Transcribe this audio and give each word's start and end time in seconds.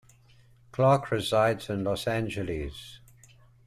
Clark 0.71 1.11
resides 1.11 1.69
in 1.69 1.83
Los 1.83 2.07
Angeles. 2.07 3.01